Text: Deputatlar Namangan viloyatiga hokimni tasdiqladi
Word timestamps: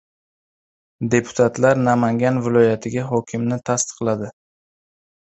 Deputatlar 1.15 1.81
Namangan 1.87 2.39
viloyatiga 2.47 3.03
hokimni 3.11 3.59
tasdiqladi 3.71 4.31